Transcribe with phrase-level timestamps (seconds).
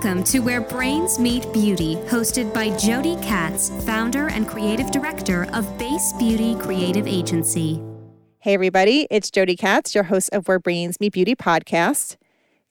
[0.00, 5.76] Welcome to Where Brains Meet Beauty, hosted by Jodi Katz, founder and creative director of
[5.76, 7.82] Base Beauty Creative Agency.
[8.38, 12.16] Hey, everybody, it's Jodi Katz, your host of Where Brains Meet Beauty podcast.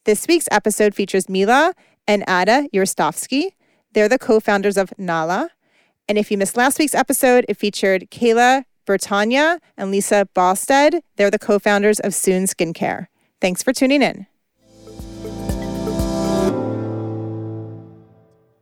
[0.06, 1.74] This week's episode features Mila
[2.06, 3.50] and Ada Yurostovsky.
[3.92, 5.50] They're the co founders of Nala.
[6.08, 11.02] And if you missed last week's episode, it featured Kayla Bertanya and Lisa Bosted.
[11.16, 13.08] They're the co founders of Soon Skincare.
[13.38, 14.26] Thanks for tuning in.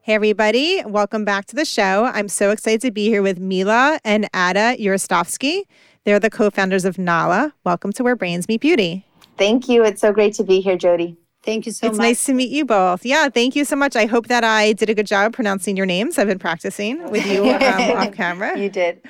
[0.07, 0.85] Hey, everybody.
[0.87, 2.05] Welcome back to the show.
[2.05, 5.63] I'm so excited to be here with Mila and Ada Yurostovsky.
[6.05, 7.55] They're the co founders of Nala.
[7.65, 9.05] Welcome to Where Brains Meet Beauty.
[9.37, 9.83] Thank you.
[9.83, 11.17] It's so great to be here, Jodi.
[11.43, 12.07] Thank you so it's much.
[12.07, 13.05] It's nice to meet you both.
[13.05, 13.97] Yeah, thank you so much.
[13.97, 16.19] I hope that I did a good job pronouncing your names.
[16.19, 18.57] I've been practicing with you um, off camera.
[18.57, 19.03] You did.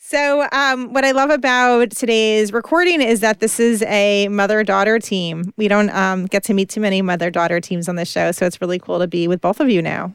[0.00, 5.00] So, um, what I love about today's recording is that this is a mother daughter
[5.00, 5.52] team.
[5.56, 8.46] We don't um, get to meet too many mother daughter teams on the show, so
[8.46, 10.14] it's really cool to be with both of you now.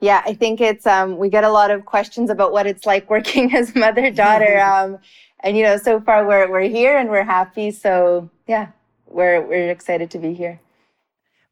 [0.00, 3.08] Yeah, I think it's um, we get a lot of questions about what it's like
[3.08, 4.98] working as mother daughter, um,
[5.40, 7.70] and you know, so far we're we're here and we're happy.
[7.70, 8.68] So yeah,
[9.06, 10.60] we're we're excited to be here.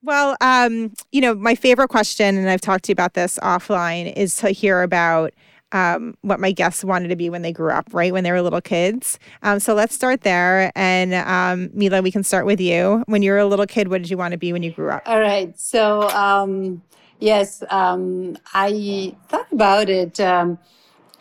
[0.03, 4.13] Well, um, you know, my favorite question, and I've talked to you about this offline,
[4.17, 5.33] is to hear about
[5.73, 8.13] um, what my guests wanted to be when they grew up, right?
[8.13, 9.19] When they were little kids.
[9.43, 10.73] Um, so let's start there.
[10.75, 13.03] And um, Mila, we can start with you.
[13.07, 14.91] When you were a little kid, what did you want to be when you grew
[14.91, 15.03] up?
[15.07, 15.59] All right.
[15.59, 16.83] So, um,
[17.19, 20.19] yes, um, I thought about it.
[20.21, 20.59] Um,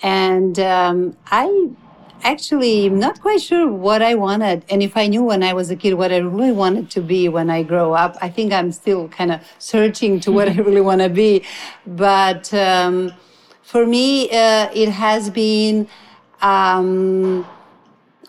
[0.02, 1.69] and um, I
[2.23, 4.66] actually am not quite sure what I wanted.
[4.69, 7.30] And if I knew when I was a kid what I really wanted to be
[7.30, 10.81] when I grow up, I think I'm still kind of searching to what I really
[10.81, 11.44] want to be.
[11.86, 12.53] But,
[13.70, 15.88] for me, uh, it has been
[16.42, 17.45] um,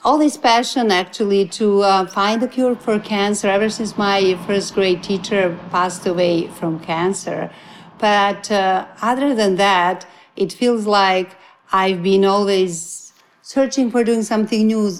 [0.05, 4.75] all this passion actually to uh, find a cure for cancer ever since my first
[4.75, 7.51] grade teacher passed away from cancer.
[7.97, 11.31] But uh, other than that, it feels like
[11.73, 14.91] I've been always searching for doing something new,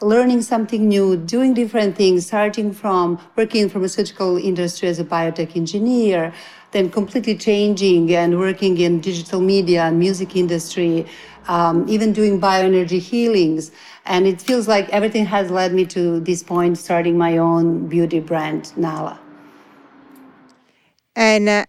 [0.00, 5.04] learning something new, doing different things, starting from working in the pharmaceutical industry as a
[5.04, 6.32] biotech engineer,
[6.72, 11.06] then completely changing and working in digital media and music industry,
[11.48, 13.70] um, even doing bioenergy healings.
[14.04, 18.20] And it feels like everything has led me to this point, starting my own beauty
[18.20, 19.18] brand, Nala.
[21.16, 21.64] And uh,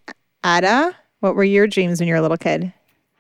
[0.45, 2.71] Ada, what were your dreams when you were a little kid?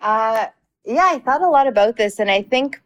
[0.01, 0.47] Uh,
[0.85, 2.81] yeah, I thought a lot about this, and I think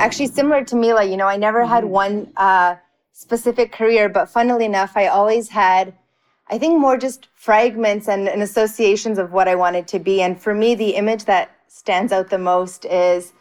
[0.00, 1.92] actually similar to Mila, you know, I never had mm-hmm.
[1.92, 2.76] one uh,
[3.12, 5.92] specific career, but funnily enough, I always had
[6.50, 10.22] I think more just fragments and, and associations of what I wanted to be.
[10.22, 13.34] And for me, the image that stands out the most is,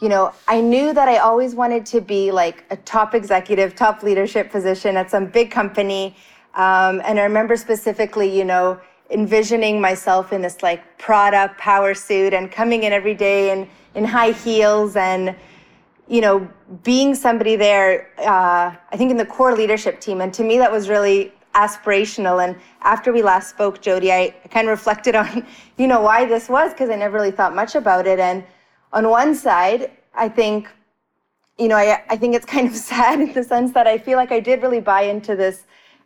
[0.00, 4.02] you know, I knew that I always wanted to be like a top executive, top
[4.02, 6.16] leadership position at some big company.
[6.54, 8.80] Um, and I remember specifically, you know,
[9.10, 14.04] envisioning myself in this like Prada power suit and coming in every day in, in
[14.04, 15.36] high heels and,
[16.08, 16.48] you know,
[16.82, 20.20] being somebody there, uh, I think in the core leadership team.
[20.20, 22.44] And to me, that was really aspirational.
[22.44, 25.46] And after we last spoke, Jodi, I kind of reflected on,
[25.78, 28.18] you know, why this was because I never really thought much about it.
[28.18, 28.44] And
[28.92, 30.68] on one side, I think,
[31.58, 34.16] you know, I, I think it's kind of sad in the sense that I feel
[34.16, 35.64] like I did really buy into this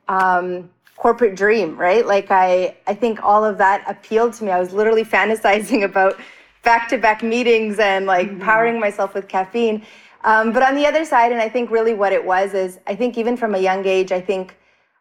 [0.09, 2.07] um, corporate dream, right?
[2.07, 4.51] Like I, I think all of that appealed to me.
[4.51, 6.19] I was literally fantasizing about
[6.63, 8.41] back-to-back meetings and like mm-hmm.
[8.41, 9.85] powering myself with caffeine.
[10.25, 12.95] Um, but on the other side, and I think really what it was is, I
[12.95, 14.57] think even from a young age, I think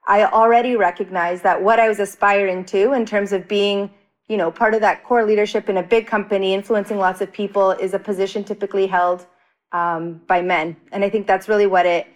[0.08, 3.90] I already recognized that what I was aspiring to in terms of being,
[4.28, 7.72] you know, part of that core leadership in a big company, influencing lots of people,
[7.72, 9.26] is a position typically held
[9.72, 10.76] um, by men.
[10.92, 12.08] And I think that's really what it,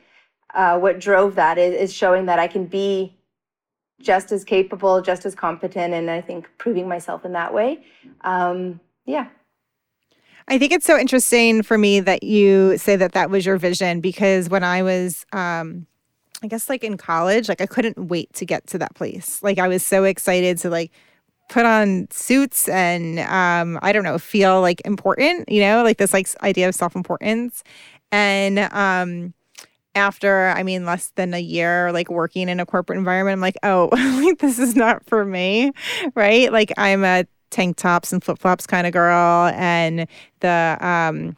[0.54, 3.18] uh, what drove that is, is showing that I can be
[4.02, 7.84] just as capable, just as competent, and I think proving myself in that way.
[8.22, 9.28] Um, yeah.
[10.48, 14.00] I think it's so interesting for me that you say that that was your vision
[14.00, 15.88] because when I was um,
[16.44, 19.42] I guess like in college, like I couldn't wait to get to that place.
[19.42, 20.92] Like I was so excited to like
[21.50, 26.14] put on suits and um I don't know, feel like important, you know, like this
[26.14, 27.64] like idea of self-importance.
[28.12, 29.34] And um
[29.96, 33.58] after I mean less than a year like working in a corporate environment, I'm like,
[33.64, 33.90] oh,
[34.24, 35.72] like this is not for me,
[36.16, 36.52] right?
[36.52, 40.08] Like I'm a tank tops and flip-flops kind of girl and
[40.42, 41.36] the um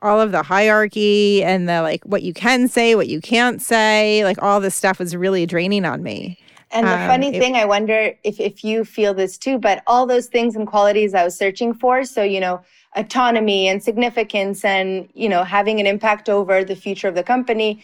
[0.00, 4.24] all of the hierarchy and the like what you can say, what you can't say,
[4.24, 6.38] like all this stuff was really draining on me.
[6.70, 9.82] And the um, funny it, thing, I wonder if, if you feel this too, but
[9.86, 12.04] all those things and qualities I was searching for.
[12.04, 12.60] So, you know,
[12.94, 17.82] autonomy and significance and, you know, having an impact over the future of the company.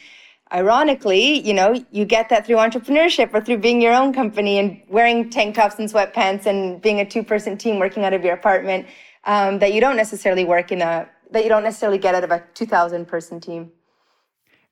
[0.53, 4.81] ironically, you know, you get that through entrepreneurship or through being your own company and
[4.89, 8.87] wearing tank tops and sweatpants and being a two-person team working out of your apartment
[9.25, 12.31] um, that you don't necessarily work in a that you don't necessarily get out of
[12.31, 13.73] a 2,000 person team.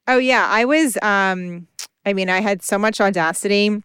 [0.08, 0.96] Oh yeah, I was.
[1.02, 1.68] Um,
[2.04, 3.82] I mean, I had so much audacity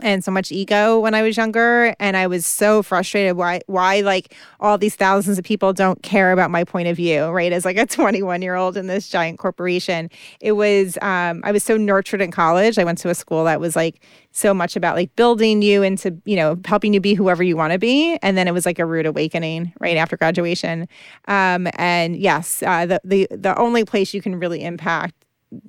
[0.00, 4.00] and so much ego when I was younger and I was so frustrated why why
[4.00, 7.66] like all these thousands of people don't care about my point of view right as
[7.66, 10.10] like a 21 year old in this giant corporation.
[10.40, 12.78] It was um, I was so nurtured in college.
[12.78, 16.16] I went to a school that was like so much about like building you into
[16.24, 18.78] you know helping you be whoever you want to be and then it was like
[18.78, 20.88] a rude awakening right after graduation.
[21.28, 25.14] Um, and yes uh, the, the the only place you can really impact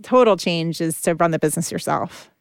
[0.02, 2.33] total change is to run the business yourself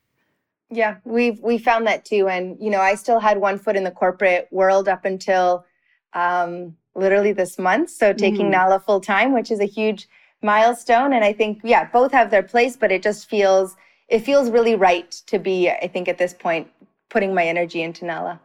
[0.73, 3.85] yeah, we've we found that too, and you know, I still had one foot in
[3.85, 5.67] the corporate world up until
[6.15, 7.91] um, literally this month.
[7.91, 8.53] So taking mm.
[8.53, 10.09] Nala full time, which is a huge
[10.43, 13.77] milestone, and I think yeah, both have their place, but it just feels
[14.09, 15.69] it feels really right to be.
[15.69, 16.69] I think at this point,
[17.11, 18.41] putting my energy into Nala.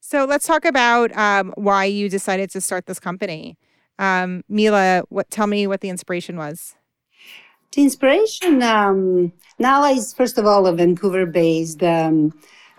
[0.00, 3.56] So let's talk about um, why you decided to start this company.
[3.98, 5.30] Um, Mila, what?
[5.30, 6.74] Tell me what the inspiration was.
[7.72, 12.34] The inspiration um, Nala is first of all a Vancouver-based um,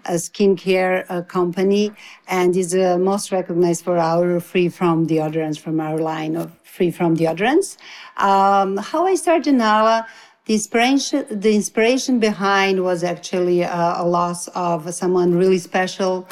[0.06, 1.92] a skincare uh, company
[2.28, 6.92] and is uh, most recognized for our free from deodorants from our line of free
[6.92, 7.78] from deodorants.
[8.18, 10.06] Um, how I started Nala,
[10.46, 16.28] the inspiration, the inspiration behind was actually uh, a loss of someone really special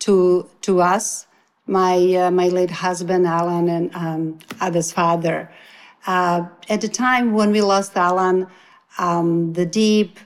[0.00, 1.26] to to us,
[1.66, 5.48] my uh, my late husband Alan and um, Ada's father.
[6.06, 8.46] Uh, at the time when we lost Alan,
[8.98, 10.18] um, the deep,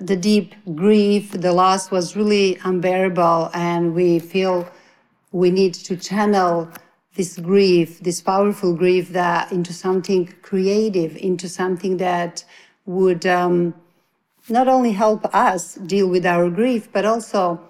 [0.00, 4.68] the deep grief, the loss was really unbearable, and we feel
[5.32, 6.68] we need to channel
[7.14, 12.44] this grief, this powerful grief, that into something creative, into something that
[12.84, 13.74] would um,
[14.48, 17.60] not only help us deal with our grief, but also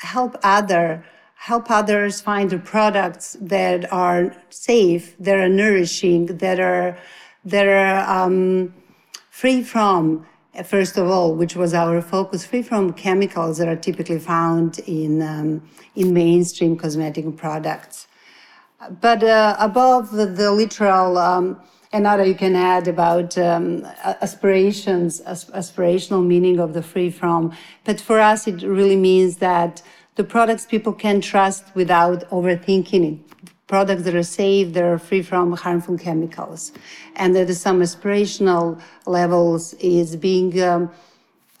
[0.00, 1.04] help other
[1.38, 6.98] help others find the products that are safe, that are nourishing, that are
[7.44, 8.74] that are um,
[9.30, 10.26] free from
[10.64, 15.22] first of all, which was our focus, free from chemicals that are typically found in
[15.22, 15.62] um,
[15.94, 18.08] in mainstream cosmetic products.
[19.00, 21.18] But uh, above the, the literal.
[21.18, 27.56] Um, another you can add about um, aspirations, aspirational meaning of the free from.
[27.84, 29.82] But for us, it really means that
[30.18, 33.18] the products people can trust without overthinking it.
[33.68, 36.72] Products that are safe, that are free from harmful chemicals.
[37.14, 40.90] And at some aspirational levels is being, um,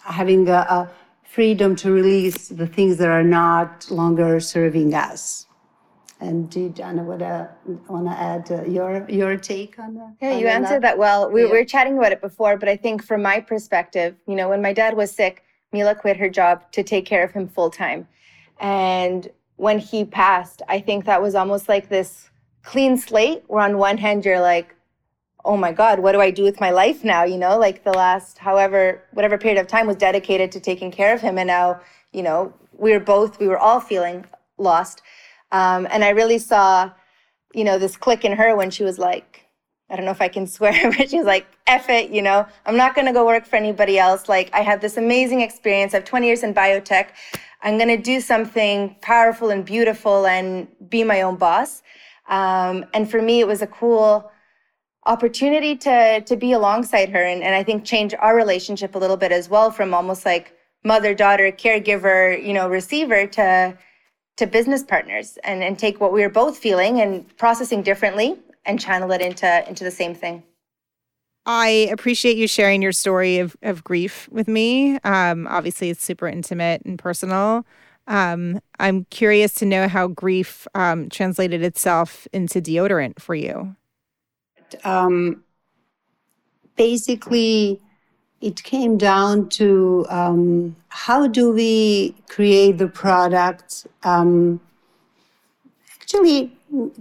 [0.00, 0.90] having a, a
[1.22, 5.46] freedom to release the things that are not longer serving us.
[6.20, 7.48] And Anna want to
[7.86, 10.14] want to add uh, your your take on that?
[10.20, 11.30] Yeah, you answered that, that well.
[11.30, 11.52] We, yeah.
[11.52, 14.60] we were chatting about it before, but I think from my perspective, you know, when
[14.60, 18.08] my dad was sick, Mila quit her job to take care of him full time.
[18.60, 22.30] And when he passed, I think that was almost like this
[22.62, 24.74] clean slate where on one hand you're like,
[25.44, 27.24] oh my God, what do I do with my life now?
[27.24, 31.14] You know, like the last however, whatever period of time was dedicated to taking care
[31.14, 31.38] of him.
[31.38, 31.80] And now,
[32.12, 34.26] you know, we were both, we were all feeling
[34.58, 35.02] lost.
[35.50, 36.90] Um, and I really saw,
[37.54, 39.47] you know, this click in her when she was like,
[39.90, 42.76] I don't know if I can swear, but she's like, F it, you know, I'm
[42.76, 44.28] not going to go work for anybody else.
[44.28, 45.94] Like, I had this amazing experience.
[45.94, 47.08] I have 20 years in biotech.
[47.62, 51.82] I'm going to do something powerful and beautiful and be my own boss.
[52.28, 54.30] Um, and for me, it was a cool
[55.06, 59.16] opportunity to to be alongside her and, and I think change our relationship a little
[59.16, 60.54] bit as well from almost like
[60.84, 63.78] mother daughter caregiver you know receiver to
[64.36, 68.78] to business partners and and take what we were both feeling and processing differently and
[68.78, 70.44] channel it into into the same thing.
[71.46, 74.98] I appreciate you sharing your story of, of grief with me.
[74.98, 77.64] Um, obviously, it's super intimate and personal.
[78.06, 83.74] Um, I'm curious to know how grief um, translated itself into deodorant for you.
[84.84, 85.42] Um,
[86.76, 87.80] basically,
[88.42, 93.86] it came down to um, how do we create the product.
[96.08, 96.50] Actually,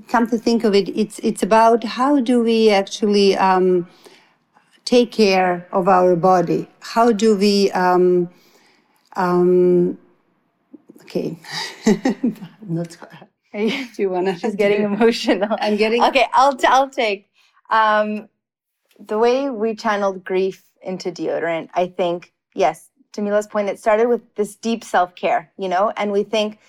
[0.10, 3.88] come to think of it, it's it's about how do we actually um,
[4.84, 6.68] take care of our body?
[6.82, 8.30] How do we, um,
[9.16, 9.98] um,
[11.04, 11.40] okay,
[12.68, 12.98] not.
[13.54, 14.36] Do you want to?
[14.36, 15.56] She's getting emotional.
[15.62, 16.04] I'm getting.
[16.04, 17.30] Okay, I'll t- I'll take.
[17.70, 18.28] Um,
[19.00, 24.08] the way we channeled grief into deodorant, I think, yes, to Mila's point, it started
[24.10, 26.60] with this deep self care, you know, and we think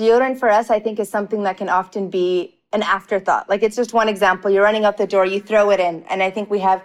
[0.00, 2.28] deodorant for us, I think, is something that can often be
[2.72, 3.48] an afterthought.
[3.52, 4.50] Like it's just one example.
[4.50, 6.80] You're running out the door, you throw it in, and I think we have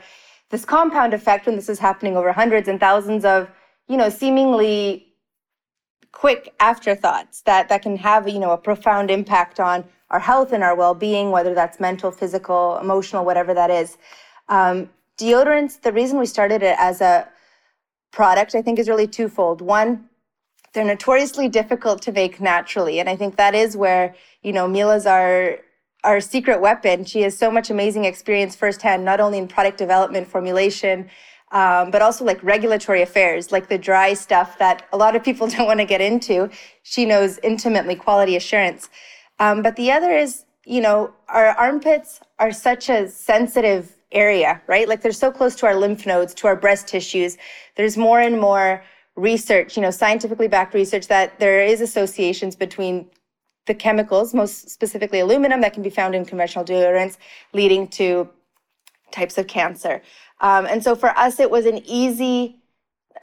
[0.50, 3.50] this compound effect when this is happening over hundreds and thousands of,
[3.88, 4.80] you know, seemingly
[6.12, 10.64] quick afterthoughts that that can have, you know, a profound impact on our health and
[10.64, 13.98] our well-being, whether that's mental, physical, emotional, whatever that is.
[14.50, 17.28] Um, deodorants, the reason we started it as a
[18.12, 19.62] product, I think, is really twofold.
[19.62, 20.10] One,
[20.76, 24.14] they're notoriously difficult to make naturally, and I think that is where
[24.44, 25.58] you know Mila's our
[26.04, 27.04] our secret weapon.
[27.04, 31.10] She has so much amazing experience firsthand, not only in product development, formulation,
[31.52, 35.48] um, but also like regulatory affairs, like the dry stuff that a lot of people
[35.54, 36.50] don't want to get into.
[36.84, 38.90] She knows intimately quality assurance.
[39.40, 44.88] Um, but the other is, you know, our armpits are such a sensitive area, right?
[44.88, 47.38] Like they're so close to our lymph nodes, to our breast tissues.
[47.76, 48.84] There's more and more
[49.16, 53.10] research, you know, scientifically backed research that there is associations between
[53.66, 57.18] the chemicals, most specifically aluminum, that can be found in conventional deodorants,
[57.54, 58.30] leading to
[59.12, 60.02] types of cancer.
[60.42, 62.58] Um, and so for us, it was an easy,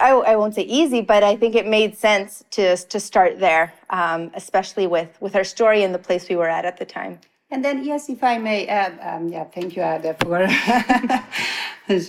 [0.01, 3.75] I, I, won't say easy, but I think it made sense to, to start there,
[3.91, 7.21] um, especially with, with our story and the place we were at at the time.
[7.51, 10.47] And then, yes, if I may add, um, yeah, thank you, Ada, for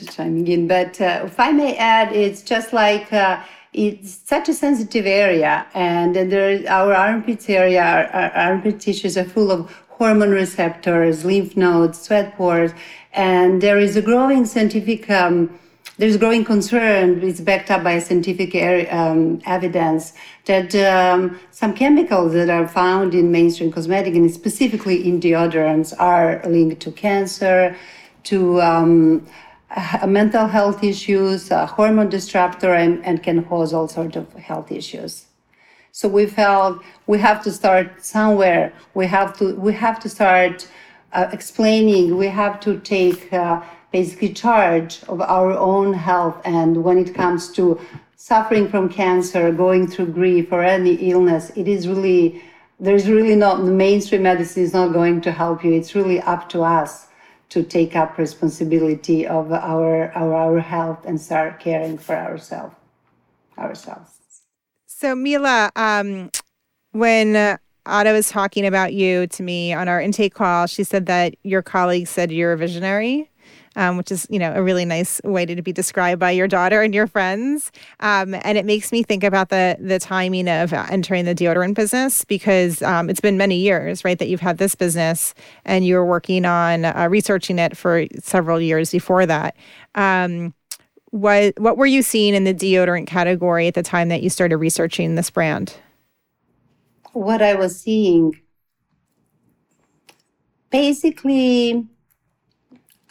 [0.15, 0.69] chiming in.
[0.69, 3.43] But uh, if I may add, it's just like uh,
[3.73, 9.25] it's such a sensitive area, and there, our armpits area, our, our armpit tissues are
[9.25, 12.71] full of hormone receptors, lymph nodes, sweat pores,
[13.13, 15.09] and there is a growing scientific.
[15.09, 15.59] Um,
[15.97, 18.55] there's growing concern, it's backed up by scientific
[18.91, 20.13] um, evidence,
[20.45, 26.41] that um, some chemicals that are found in mainstream cosmetic and specifically in deodorants are
[26.47, 27.75] linked to cancer,
[28.23, 29.23] to um,
[29.75, 34.71] uh, mental health issues, uh, hormone disruptor, and, and can cause all sorts of health
[34.71, 35.25] issues.
[35.91, 38.73] So we felt we have to start somewhere.
[38.93, 40.67] We have to we have to start
[41.11, 42.17] uh, explaining.
[42.17, 43.61] We have to take uh,
[43.91, 46.41] basically charge of our own health.
[46.45, 47.79] And when it comes to
[48.15, 52.43] suffering from cancer, going through grief or any illness, it is really
[52.79, 55.73] there's really not the mainstream medicine is not going to help you.
[55.73, 57.07] It's really up to us
[57.53, 62.75] to take up responsibility of our, our, our health and start caring for ourselves
[63.59, 64.09] ourselves.
[64.87, 66.31] So Mila, um,
[66.93, 67.57] when uh,
[67.87, 71.61] Ada was talking about you to me on our intake call, she said that your
[71.61, 73.29] colleagues said you're a visionary
[73.75, 76.47] um, which is you know a really nice way to, to be described by your
[76.47, 77.71] daughter and your friends.
[77.99, 82.25] Um, and it makes me think about the the timing of entering the deodorant business
[82.25, 85.33] because um, it's been many years, right, that you've had this business
[85.65, 89.55] and you were working on uh, researching it for several years before that.
[89.95, 90.53] Um,
[91.11, 94.57] what what were you seeing in the deodorant category at the time that you started
[94.57, 95.75] researching this brand?
[97.11, 98.39] What I was seeing
[100.71, 101.87] basically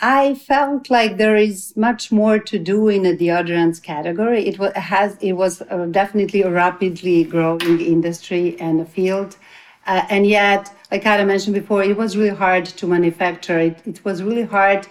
[0.05, 4.45] I felt like there is much more to do in the deodorants category.
[4.49, 9.37] It was has it was uh, definitely a rapidly growing industry and a field,
[9.87, 13.61] uh, and yet, like I mentioned before, it was really hard to manufacture.
[13.61, 14.89] It, it was really hard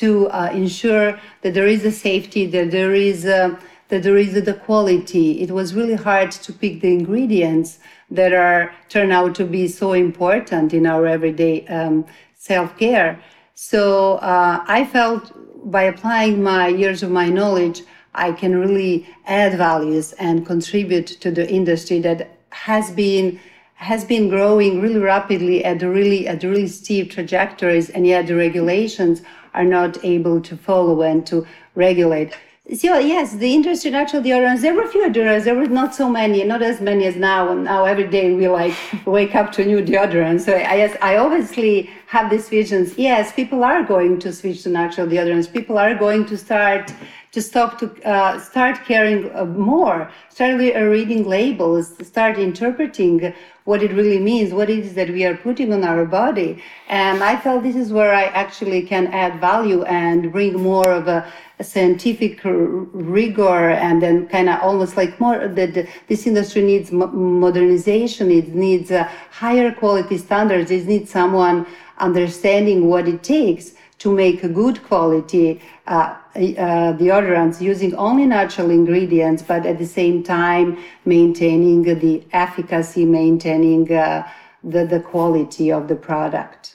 [0.00, 4.32] to uh, ensure that there is a safety, that there is a, that there is
[4.32, 5.42] the quality.
[5.42, 7.80] It was really hard to pick the ingredients
[8.10, 13.22] that are turn out to be so important in our everyday um, self care.
[13.54, 15.32] So uh, I felt
[15.70, 17.82] by applying my years of my knowledge,
[18.14, 23.40] I can really add values and contribute to the industry that has been
[23.76, 29.22] has been growing really rapidly at really at really steep trajectories, and yet the regulations
[29.52, 32.36] are not able to follow and to regulate.
[32.72, 36.42] So yes, the industry natural deodorants, there were few deodorants, there were not so many,
[36.44, 37.52] not as many as now.
[37.52, 40.46] And now every day we like wake up to new deodorants.
[40.46, 42.96] So I yes, I obviously have these visions.
[42.96, 45.52] Yes, people are going to switch to natural deodorants.
[45.52, 46.90] People are going to start
[47.32, 53.92] to stop to uh, start caring uh, more, start reading labels, start interpreting what it
[53.92, 56.62] really means, what it is that we are putting on our body.
[56.88, 61.08] And I felt this is where I actually can add value and bring more of
[61.08, 61.26] a
[61.62, 68.30] scientific rigor and then kind of almost like more that this industry needs modernization.
[68.30, 70.70] It needs uh, higher quality standards.
[70.70, 71.66] It needs someone
[71.98, 78.70] understanding what it takes to make a good quality uh, uh, deodorants using only natural
[78.70, 84.28] ingredients but at the same time maintaining the efficacy maintaining uh,
[84.64, 86.73] the, the quality of the product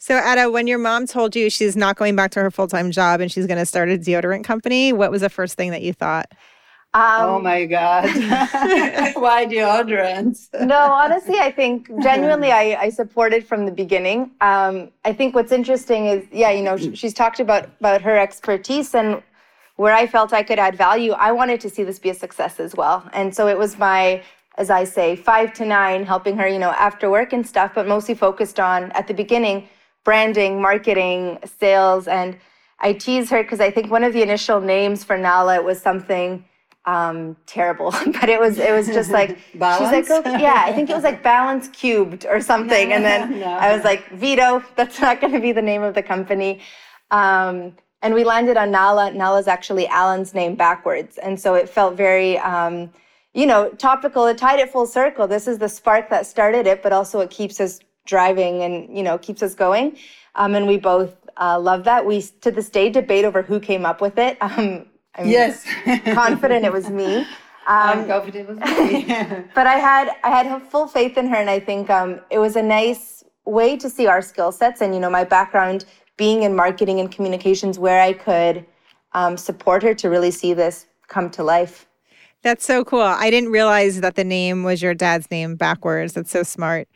[0.00, 2.90] so, Ada, when your mom told you she's not going back to her full time
[2.90, 5.82] job and she's going to start a deodorant company, what was the first thing that
[5.82, 6.32] you thought?
[6.94, 8.04] Um, oh my God.
[9.14, 10.48] Why deodorant?
[10.66, 14.30] no, honestly, I think genuinely I, I support it from the beginning.
[14.40, 18.94] Um, I think what's interesting is, yeah, you know, she's talked about, about her expertise
[18.94, 19.22] and
[19.76, 21.12] where I felt I could add value.
[21.12, 23.06] I wanted to see this be a success as well.
[23.12, 24.22] And so it was my,
[24.56, 27.86] as I say, five to nine, helping her, you know, after work and stuff, but
[27.86, 29.68] mostly focused on at the beginning,
[30.04, 32.08] branding, marketing, sales.
[32.08, 32.36] And
[32.78, 36.44] I tease her because I think one of the initial names for Nala was something
[36.86, 37.90] um, terrible,
[38.20, 41.04] but it was it was just like she's like, okay, yeah, I think it was
[41.04, 43.46] like balance cubed or something, and then no.
[43.46, 46.60] I was like, veto, that's not going to be the name of the company.
[47.10, 49.12] Um, and we landed on Nala.
[49.12, 52.90] Nala's actually Alan's name backwards, and so it felt very, um,
[53.34, 54.26] you know, topical.
[54.26, 55.26] It tied it full circle.
[55.28, 57.80] This is the spark that started it, but also it keeps us
[58.10, 59.96] driving and you know keeps us going.
[60.34, 62.04] Um, and we both uh, love that.
[62.04, 64.36] We to this day debate over who came up with it.
[64.50, 64.86] Um,
[65.16, 65.66] I'm yes.
[66.14, 67.26] confident it was me.
[67.66, 69.44] Um, I'm confident it was me.
[69.54, 72.56] but I had I had full faith in her, and I think um, it was
[72.56, 75.84] a nice way to see our skill sets and you know my background
[76.16, 78.64] being in marketing and communications, where I could
[79.12, 81.86] um, support her to really see this come to life.
[82.42, 83.02] That's so cool.
[83.02, 86.14] I didn't realize that the name was your dad's name backwards.
[86.14, 86.88] That's so smart.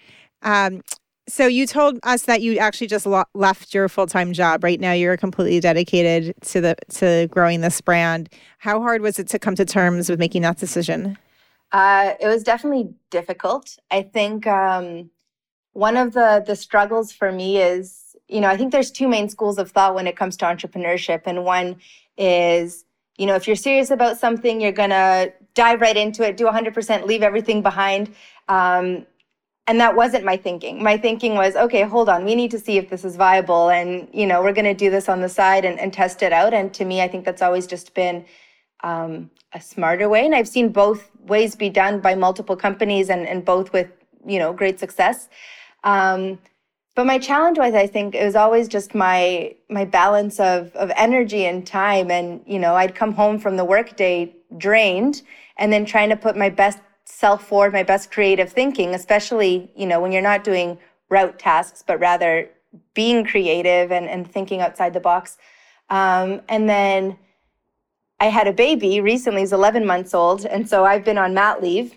[0.43, 0.83] Um,
[1.27, 4.63] so you told us that you actually just lo- left your full-time job.
[4.63, 8.29] Right now you're completely dedicated to the to growing this brand.
[8.59, 11.17] How hard was it to come to terms with making that decision?
[11.73, 13.79] Uh, it was definitely difficult.
[13.91, 15.11] I think um,
[15.73, 19.29] one of the the struggles for me is, you know, I think there's two main
[19.29, 21.77] schools of thought when it comes to entrepreneurship, and one
[22.19, 22.85] is,
[23.17, 27.07] you know, if you're serious about something, you're gonna dive right into it, do 100%,
[27.07, 28.15] leave everything behind.
[28.49, 29.07] Um,
[29.67, 30.83] and that wasn't my thinking.
[30.83, 34.09] My thinking was okay hold on we need to see if this is viable and
[34.13, 36.53] you know we're going to do this on the side and, and, test it out.
[36.55, 38.25] And to me i think that's always just been
[38.83, 40.25] um, a smarter way.
[40.25, 43.89] And i've seen both ways be done by multiple companies and, and both with
[44.27, 45.29] you know great success.
[45.85, 46.39] Um,
[46.95, 50.91] but my challenge was i think it was always just my my balance of of
[50.97, 52.11] energy and time.
[52.11, 55.23] And you know i'd come home from the workday drained
[55.57, 59.87] and then trying to put my best self forward, my best creative thinking, especially, you
[59.87, 60.79] know, when you're not doing
[61.09, 62.49] route tasks, but rather
[62.95, 65.37] being creative and, and thinking outside the box.
[65.91, 67.19] Um, and then
[68.21, 70.47] I had a baby recently, he's 11 months old.
[70.47, 71.95] And so I've been on mat leave,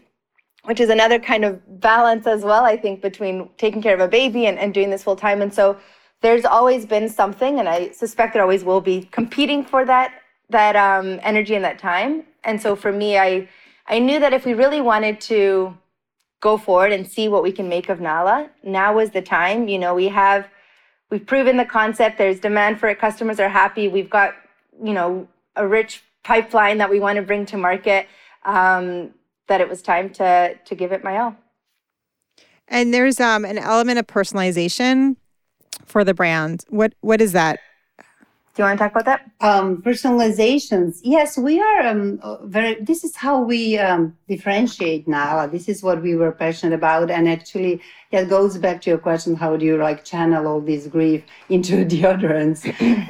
[0.66, 4.08] which is another kind of balance as well, I think, between taking care of a
[4.08, 5.42] baby and, and doing this full time.
[5.42, 5.78] And so
[6.22, 10.12] there's always been something, and I suspect there always will be, competing for that
[10.50, 12.24] that um, energy and that time.
[12.46, 13.50] And so for me, I
[13.88, 15.78] I knew that if we really wanted to
[16.42, 19.68] go forward and see what we can make of Nala, now was the time.
[19.68, 20.48] You know, we have
[21.10, 22.18] we've proven the concept.
[22.18, 23.00] There's demand for it.
[23.00, 23.88] Customers are happy.
[23.88, 24.36] We've got
[24.84, 28.08] you know a rich pipeline that we want to bring to market.
[28.46, 29.14] Um,
[29.48, 31.36] that it was time to to give it my all.
[32.68, 35.16] And there's um, an element of personalization
[35.86, 36.66] for the brand.
[36.70, 37.60] What what is that?
[38.58, 39.30] Do you want to talk about that?
[39.40, 41.02] Um, personalizations.
[41.04, 42.74] Yes, we are um, very.
[42.82, 45.46] This is how we um, differentiate now.
[45.46, 49.36] This is what we were passionate about, and actually, it goes back to your question:
[49.36, 52.66] How do you like channel all this grief into deodorants?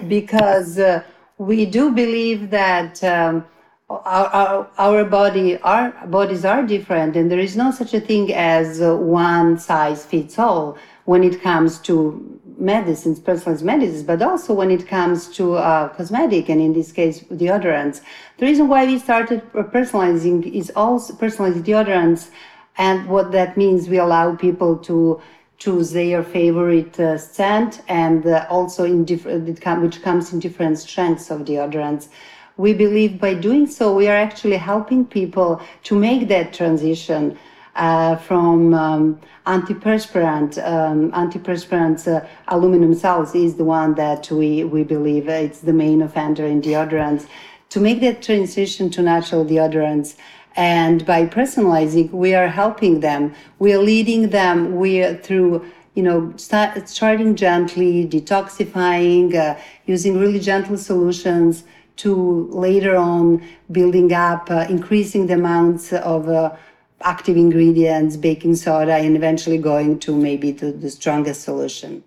[0.09, 1.01] because uh,
[1.37, 3.01] we do believe that.
[3.01, 3.45] Um,
[3.89, 8.33] our, our, our body our bodies are different and there is no such a thing
[8.33, 14.53] as uh, one size fits all when it comes to medicines, personalized medicines, but also
[14.53, 18.01] when it comes to uh, cosmetic and in this case deodorants.
[18.37, 22.29] The reason why we started personalizing is also personalized deodorants,
[22.77, 25.21] and what that means we allow people to
[25.57, 29.45] choose their favorite uh, scent and uh, also in different
[29.81, 32.09] which comes in different strengths of deodorants
[32.57, 37.37] we believe by doing so we are actually helping people to make that transition
[37.77, 40.57] uh, from um, antiperspirant.
[40.67, 46.01] Um, antiperspirant uh, aluminum cells is the one that we, we believe it's the main
[46.01, 47.27] offender in deodorants.
[47.69, 50.15] To make that transition to natural deodorants,
[50.55, 53.35] and by personalizing, we are helping them.
[53.59, 54.75] We are leading them.
[54.77, 61.63] We are through you know, start, starting gently, detoxifying, uh, using really gentle solutions
[61.95, 66.55] to later on building up, uh, increasing the amounts of uh,
[67.01, 72.03] active ingredients, baking soda, and eventually going to maybe to the strongest solution.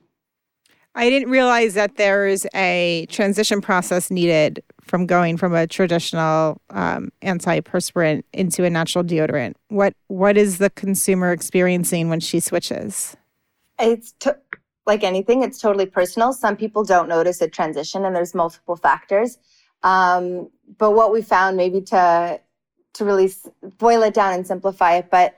[0.94, 6.60] I didn't realize that there is a transition process needed from going from a traditional
[6.70, 9.54] um, antiperspirant into a natural deodorant.
[9.68, 13.16] What what is the consumer experiencing when she switches?
[13.78, 14.36] It's to-
[14.84, 16.32] like anything; it's totally personal.
[16.32, 19.38] Some people don't notice a transition, and there's multiple factors.
[19.84, 22.40] Um, but what we found, maybe to
[23.00, 23.32] to really
[23.78, 25.36] boil it down and simplify it, but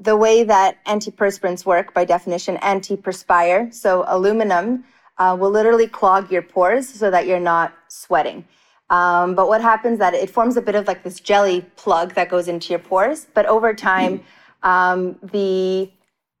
[0.00, 3.72] the way that antiperspirants work by definition, anti-perspire.
[3.72, 4.84] So aluminum
[5.16, 8.44] uh, will literally clog your pores so that you're not sweating.
[8.90, 12.28] Um, but what happens that it forms a bit of like this jelly plug that
[12.28, 13.26] goes into your pores.
[13.34, 14.22] But over time,
[14.62, 15.90] um, the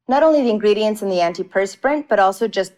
[0.06, 2.72] not only the ingredients in the antiperspirant, but also just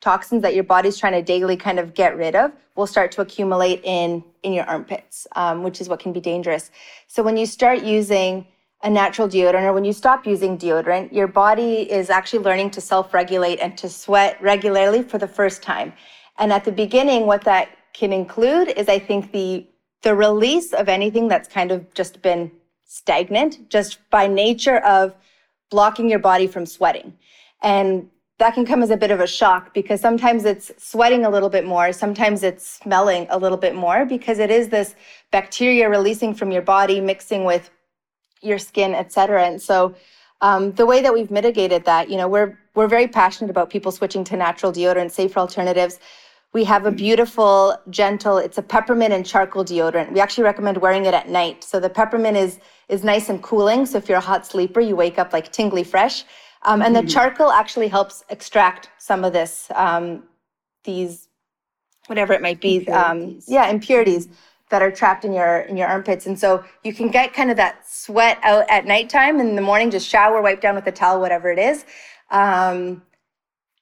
[0.00, 3.20] toxins that your body's trying to daily kind of get rid of will start to
[3.20, 6.70] accumulate in in your armpits, um, which is what can be dangerous.
[7.06, 8.46] So when you start using
[8.82, 12.80] a natural deodorant or when you stop using deodorant, your body is actually learning to
[12.80, 15.92] self-regulate and to sweat regularly for the first time.
[16.38, 19.66] And at the beginning, what that can include is I think the
[20.02, 22.52] the release of anything that's kind of just been
[22.84, 25.14] stagnant just by nature of
[25.70, 27.12] blocking your body from sweating.
[27.62, 31.30] And that can come as a bit of a shock because sometimes it's sweating a
[31.30, 34.94] little bit more, sometimes it's smelling a little bit more because it is this
[35.30, 37.70] bacteria releasing from your body mixing with
[38.42, 39.44] your skin, et cetera.
[39.44, 39.94] And so
[40.42, 43.90] um, the way that we've mitigated that, you know, we're we're very passionate about people
[43.90, 45.98] switching to natural deodorant, safer alternatives.
[46.52, 50.12] We have a beautiful, gentle, it's a peppermint and charcoal deodorant.
[50.12, 51.64] We actually recommend wearing it at night.
[51.64, 53.86] So the peppermint is is nice and cooling.
[53.86, 56.24] So if you're a hot sleeper, you wake up like tingly fresh.
[56.66, 57.08] Um, and the mm-hmm.
[57.08, 60.24] charcoal actually helps extract some of this, um,
[60.84, 61.28] these,
[62.08, 63.44] whatever it might be, um, impurities.
[63.48, 64.28] Yeah, impurities
[64.70, 66.26] that are trapped in your in your armpits.
[66.26, 69.38] And so you can get kind of that sweat out at nighttime.
[69.38, 71.84] And in the morning, just shower, wipe down with a towel, whatever it is.
[72.32, 73.02] Um,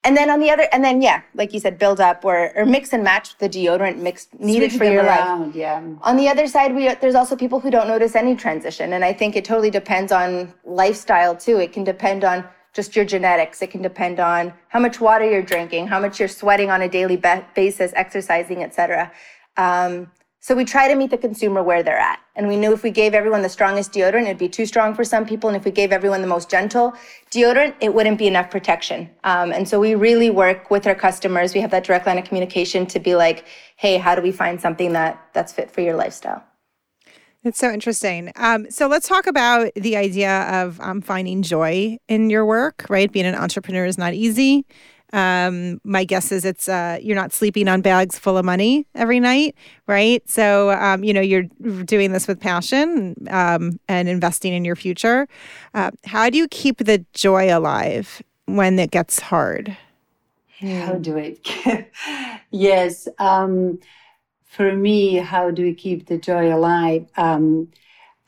[0.06, 2.66] and then on the other, and then yeah, like you said, build up or or
[2.66, 5.56] mix and match the deodorant mix needed Switch for your around, life.
[5.56, 5.82] Yeah.
[6.02, 9.14] On the other side, we there's also people who don't notice any transition, and I
[9.14, 11.56] think it totally depends on lifestyle too.
[11.58, 12.44] It can depend on
[12.74, 13.62] just your genetics.
[13.62, 16.88] It can depend on how much water you're drinking, how much you're sweating on a
[16.88, 19.10] daily basis, exercising, etc.
[19.56, 20.10] Um,
[20.40, 22.20] so we try to meet the consumer where they're at.
[22.36, 25.02] And we knew if we gave everyone the strongest deodorant, it'd be too strong for
[25.02, 25.48] some people.
[25.48, 26.92] And if we gave everyone the most gentle
[27.30, 29.08] deodorant, it wouldn't be enough protection.
[29.24, 31.54] Um, and so we really work with our customers.
[31.54, 34.60] We have that direct line of communication to be like, hey, how do we find
[34.60, 36.44] something that that's fit for your lifestyle?
[37.44, 38.32] It's so interesting.
[38.36, 43.12] Um, so let's talk about the idea of um, finding joy in your work, right?
[43.12, 44.64] Being an entrepreneur is not easy.
[45.12, 49.20] Um, my guess is it's uh, you're not sleeping on bags full of money every
[49.20, 49.54] night,
[49.86, 50.28] right?
[50.28, 51.44] So um, you know you're
[51.84, 55.28] doing this with passion um, and investing in your future.
[55.74, 59.76] Uh, how do you keep the joy alive when it gets hard?
[60.60, 61.86] How do I?
[62.50, 63.78] yes, um,
[64.54, 67.06] for me, how do we keep the joy alive?
[67.16, 67.68] Um,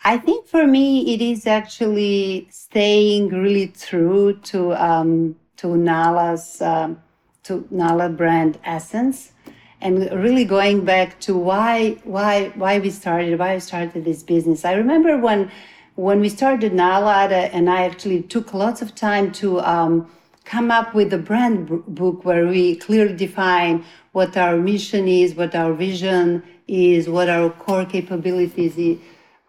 [0.04, 7.00] I think for me, it is actually staying really true to um, to Nala's um,
[7.44, 9.32] to Nala brand essence,
[9.80, 14.64] and really going back to why why why we started why I started this business.
[14.64, 15.50] I remember when
[15.94, 20.10] when we started Nala, and I actually took lots of time to um,
[20.44, 23.84] come up with a brand book where we clearly define
[24.16, 28.98] what our mission is, what our vision is, what our core capabilities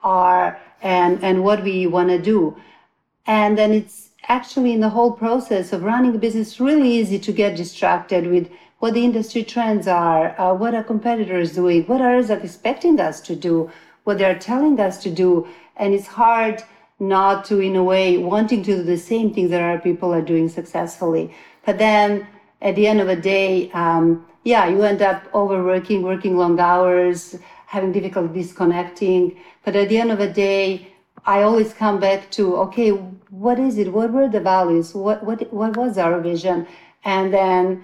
[0.03, 2.39] are, and and what we want to do.
[3.25, 7.31] And then it's actually in the whole process of running a business really easy to
[7.31, 12.29] get distracted with what the industry trends are, uh, what our competitors doing, what others
[12.29, 13.71] are expecting us to do,
[14.03, 16.61] what they're telling us to do, and it's hard
[16.99, 20.27] not to, in a way, wanting to do the same things that our people are
[20.33, 21.25] doing successfully.
[21.65, 22.27] But then,
[22.61, 27.35] at the end of the day, um, yeah, you end up overworking, working long hours,
[27.65, 29.37] having difficulty disconnecting.
[29.65, 30.87] But at the end of the day,
[31.25, 32.91] I always come back to okay,
[33.45, 33.91] what is it?
[33.91, 34.95] What were the values?
[34.95, 36.65] What what what was our vision?
[37.03, 37.83] And then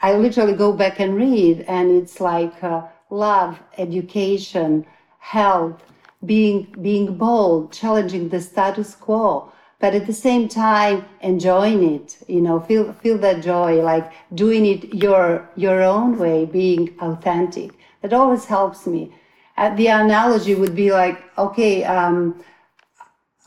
[0.00, 4.86] I literally go back and read, and it's like uh, love, education,
[5.18, 5.82] health,
[6.24, 12.18] being being bold, challenging the status quo, but at the same time enjoying it.
[12.26, 17.70] You know, feel feel that joy, like doing it your your own way, being authentic.
[18.02, 19.12] That always helps me.
[19.56, 21.84] Uh, the analogy would be like, okay.
[21.84, 22.42] Um,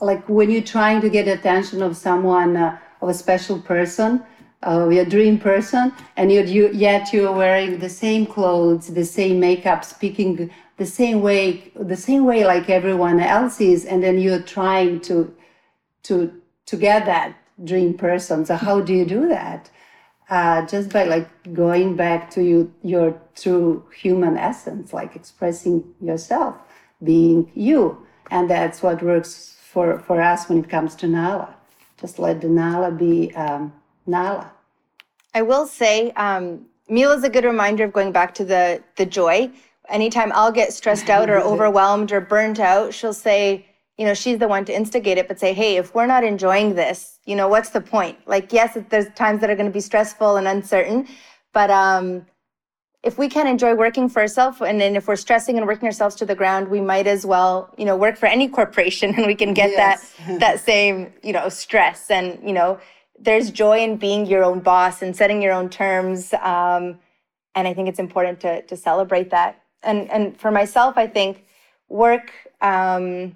[0.00, 4.22] like when you're trying to get attention of someone uh, of a special person
[4.66, 9.40] uh, your dream person and you, you yet you're wearing the same clothes the same
[9.40, 14.42] makeup speaking the same way the same way like everyone else is and then you're
[14.42, 15.34] trying to
[16.02, 16.32] to
[16.66, 19.70] to get that dream person so how do you do that
[20.30, 26.56] uh, just by like going back to you your true human essence like expressing yourself
[27.02, 31.54] being you and that's what works for, for us when it comes to Nala.
[32.00, 33.72] Just let the Nala be um,
[34.06, 34.50] Nala.
[35.34, 39.06] I will say, um, Mila is a good reminder of going back to the the
[39.06, 39.50] joy.
[39.88, 43.66] Anytime I'll get stressed out or overwhelmed or burnt out, she'll say,
[43.98, 46.74] you know, she's the one to instigate it, but say, hey, if we're not enjoying
[46.74, 48.18] this, you know, what's the point?
[48.26, 51.06] Like, yes, there's times that are going to be stressful and uncertain,
[51.52, 52.26] but um,
[53.02, 56.14] if we can't enjoy working for ourselves and then if we're stressing and working ourselves
[56.14, 59.34] to the ground we might as well you know work for any corporation and we
[59.34, 60.14] can get yes.
[60.16, 62.78] that that same you know stress and you know
[63.18, 66.98] there's joy in being your own boss and setting your own terms um,
[67.54, 71.44] and i think it's important to to celebrate that and and for myself i think
[71.88, 73.34] work um,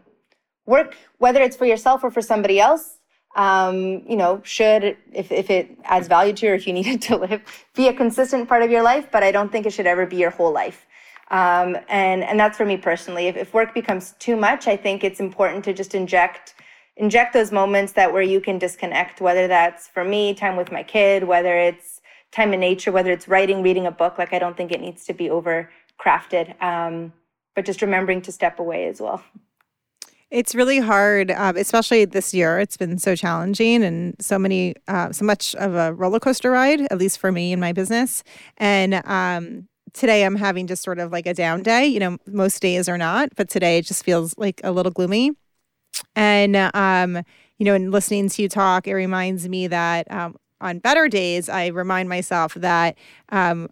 [0.67, 2.99] work whether it's for yourself or for somebody else
[3.37, 6.87] um, you know, should, if, if it adds value to you or if you need
[6.95, 7.43] it to live,
[7.75, 10.17] be a consistent part of your life, but I don't think it should ever be
[10.17, 10.87] your whole life.
[11.31, 13.27] Um, and, and that's for me personally.
[13.27, 16.55] If, if work becomes too much, I think it's important to just inject,
[16.97, 20.83] inject those moments that where you can disconnect, whether that's for me, time with my
[20.83, 22.01] kid, whether it's
[22.33, 25.05] time in nature, whether it's writing, reading a book, like I don't think it needs
[25.07, 26.61] to be over crafted.
[26.63, 27.13] Um,
[27.55, 29.23] but just remembering to step away as well.
[30.31, 32.59] It's really hard, um, especially this year.
[32.59, 36.81] It's been so challenging and so many, uh, so much of a roller coaster ride,
[36.91, 38.25] at least for me in my business.
[38.57, 41.87] And um, today I'm having just sort of like a down day.
[41.87, 45.31] You know, most days are not, but today it just feels like a little gloomy.
[46.17, 47.23] And, um,
[47.59, 51.49] you know, in listening to you talk, it reminds me that um, on better days,
[51.49, 53.69] I remind myself that um,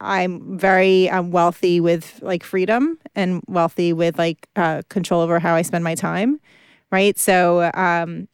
[0.00, 5.54] I'm very um, wealthy with like freedom and wealthy with like uh, control over how
[5.54, 6.40] I spend my time,
[6.90, 7.18] right?
[7.18, 8.28] So um,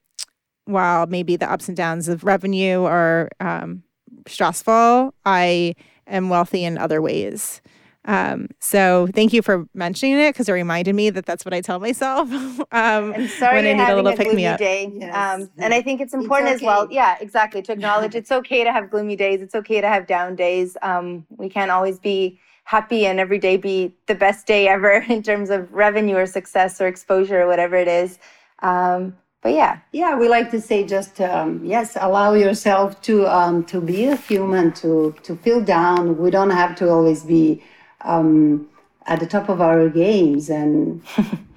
[0.65, 3.83] while maybe the ups and downs of revenue are um,
[4.27, 5.75] stressful, I
[6.07, 7.61] am wealthy in other ways.
[8.05, 11.61] Um, so thank you for mentioning it because it reminded me that that's what I
[11.61, 14.59] tell myself um, I'm sorry when I need a little pick me up.
[14.59, 14.91] Day.
[14.93, 15.15] Yes.
[15.15, 16.67] Um, and I think it's important it's okay.
[16.67, 16.89] as well.
[16.91, 17.63] Yeah, exactly.
[17.63, 19.41] To acknowledge it's okay to have gloomy days.
[19.41, 20.77] It's okay to have down days.
[20.83, 25.23] Um, we can't always be happy and every day be the best day ever in
[25.23, 28.19] terms of revenue or success or exposure or whatever it is.
[28.61, 33.65] Um, but yeah, yeah, we like to say just um, yes, allow yourself to um,
[33.65, 36.17] to be a human, to to feel down.
[36.17, 37.61] We don't have to always be
[38.05, 38.69] um,
[39.07, 41.03] at the top of our games and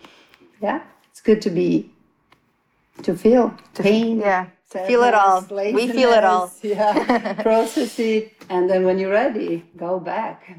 [0.61, 0.81] yeah
[1.11, 1.91] it's good to be
[3.03, 5.45] to feel to pain yeah to feel it all.
[5.51, 6.51] we feel it all.
[6.61, 10.51] yeah process it and then when you're ready go back.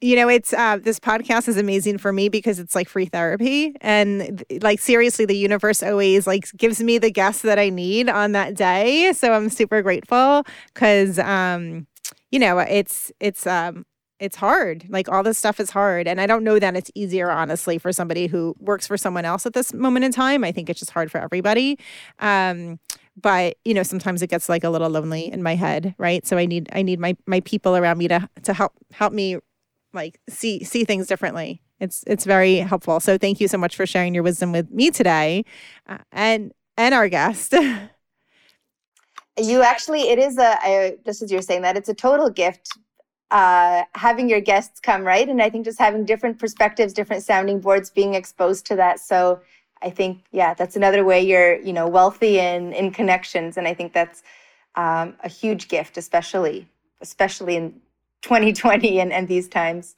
[0.00, 3.74] You know it's uh, this podcast is amazing for me because it's like free therapy
[3.80, 8.30] and like seriously the universe always like gives me the guests that i need on
[8.30, 11.88] that day so i'm super grateful because um
[12.30, 13.84] you know it's it's um
[14.20, 14.86] it's hard.
[14.88, 16.08] Like all this stuff is hard.
[16.08, 19.46] And I don't know that it's easier, honestly, for somebody who works for someone else
[19.46, 20.44] at this moment in time.
[20.44, 21.78] I think it's just hard for everybody.
[22.18, 22.78] Um,
[23.20, 26.26] but you know, sometimes it gets like a little lonely in my head, right?
[26.26, 29.38] So I need I need my my people around me to to help help me
[29.92, 31.62] like see see things differently.
[31.80, 33.00] It's it's very helpful.
[33.00, 35.44] So thank you so much for sharing your wisdom with me today,
[35.88, 37.54] uh, and and our guest.
[39.38, 42.70] you actually, it is a I, just as you're saying that it's a total gift
[43.30, 45.28] uh, having your guests come, right?
[45.28, 49.00] And I think just having different perspectives, different sounding boards, being exposed to that.
[49.00, 49.40] So
[49.82, 53.74] I think, yeah, that's another way you're, you know, wealthy in in connections, and I
[53.74, 54.22] think that's
[54.74, 56.68] um, a huge gift, especially
[57.00, 57.80] especially in
[58.22, 59.94] 2020 and, and these times.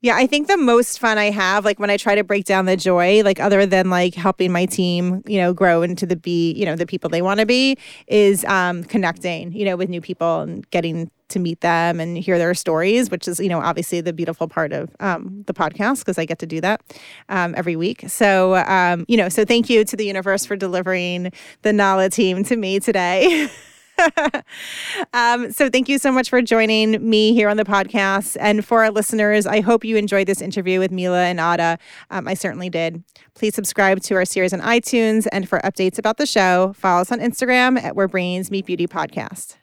[0.00, 2.66] Yeah, I think the most fun I have, like when I try to break down
[2.66, 6.52] the joy, like other than like helping my team, you know, grow into the be,
[6.52, 10.00] you know, the people they want to be, is um, connecting, you know, with new
[10.00, 14.00] people and getting to meet them and hear their stories, which is, you know, obviously
[14.00, 16.80] the beautiful part of um, the podcast because I get to do that
[17.28, 18.04] um, every week.
[18.06, 21.32] So, um, you know, so thank you to the universe for delivering
[21.62, 23.48] the Nala team to me today.
[25.12, 28.36] um, so thank you so much for joining me here on the podcast.
[28.40, 31.78] And for our listeners, I hope you enjoyed this interview with Mila and Ada.
[32.10, 33.02] Um, I certainly did.
[33.34, 35.26] Please subscribe to our series on iTunes.
[35.32, 38.86] And for updates about the show, follow us on Instagram at Where Brains Meet Beauty
[38.86, 39.56] Podcast.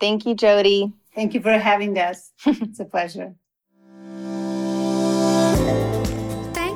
[0.00, 0.92] Thank you, Jodi.
[1.14, 2.32] Thank you for having us.
[2.46, 3.34] it's a pleasure.